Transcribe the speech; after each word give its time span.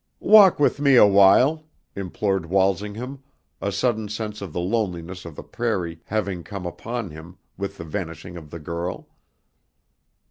"Walk 0.33 0.59
with 0.59 0.79
me 0.79 0.95
awhile," 0.95 1.63
implored 1.95 2.47
Walsingham, 2.47 3.21
a 3.61 3.71
sudden 3.71 4.09
sense 4.09 4.41
of 4.41 4.51
the 4.51 4.59
loneliness 4.59 5.25
of 5.25 5.35
the 5.35 5.43
prairie 5.43 6.01
having 6.05 6.43
come 6.43 6.65
upon 6.65 7.11
him 7.11 7.37
with 7.55 7.77
the 7.77 7.83
vanishing 7.85 8.35
of 8.35 8.49
the 8.49 8.57
girl. 8.57 9.09